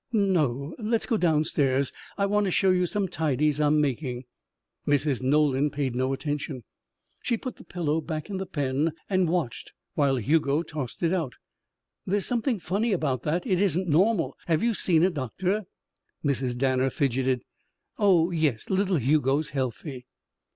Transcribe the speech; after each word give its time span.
"No. 0.11 0.73
Let's 0.79 1.05
go 1.05 1.15
downstairs. 1.15 1.93
I 2.17 2.25
want 2.25 2.45
to 2.45 2.51
show 2.51 2.71
you 2.71 2.87
some 2.87 3.07
tidies 3.07 3.61
I'm 3.61 3.79
making." 3.79 4.23
Mrs. 4.87 5.21
Nolan 5.21 5.69
paid 5.69 5.93
no 5.95 6.11
attention. 6.11 6.63
She 7.21 7.37
put 7.37 7.57
the 7.57 7.63
pillow 7.63 8.01
back 8.01 8.27
in 8.27 8.37
the 8.37 8.47
pen 8.47 8.93
and 9.11 9.29
watched 9.29 9.73
while 9.93 10.15
Hugo 10.15 10.63
tossed 10.63 11.03
it 11.03 11.13
out. 11.13 11.33
"There's 12.03 12.25
something 12.25 12.57
funny 12.57 12.93
about 12.93 13.21
that. 13.21 13.45
It 13.45 13.61
isn't 13.61 13.87
normal. 13.87 14.35
Have 14.47 14.63
you 14.63 14.73
seen 14.73 15.03
a 15.03 15.11
doctor?" 15.11 15.65
Mrs. 16.25 16.57
Danner 16.57 16.89
fidgeted. 16.89 17.43
"Oh, 17.99 18.31
yes. 18.31 18.71
Little 18.71 18.97
Hugo's 18.97 19.49
healthy." 19.49 20.07